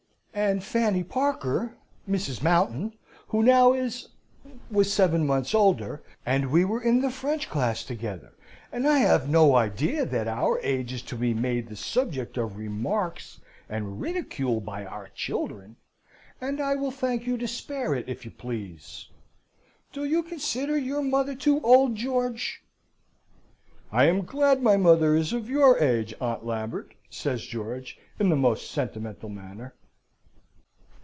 [0.33, 1.75] And Fanny Parker
[2.09, 2.41] Mrs.
[2.41, 2.93] Mountain
[3.27, 4.07] who now is
[4.71, 8.33] was seven months older, and we were in the French class together;
[8.71, 12.55] and I have no idea that our age is to be made the subject of
[12.55, 15.75] remarks and ridicule by our children,
[16.39, 19.09] and I will thank you to spare it, if you please!
[19.91, 22.63] Do you consider your mother too old, George?"
[23.91, 28.37] "I am glad my mother is of your age, Aunt Lambert," says George, in the
[28.37, 29.75] most sentimental manner.